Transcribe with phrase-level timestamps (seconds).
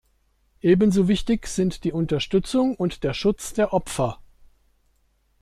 [0.61, 4.17] Ebenso wichtig sind die Unterstützung und der Schutz der Opfer.